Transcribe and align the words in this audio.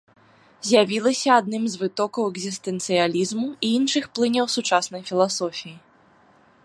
З'явілася 0.67 1.29
адным 1.41 1.63
з 1.73 1.81
вытокаў 1.81 2.23
экзістэнцыялізму 2.31 3.45
і 3.51 3.67
іншых 3.77 4.03
плыняў 4.17 4.45
сучаснай 4.55 5.01
філасофіі. 5.11 5.75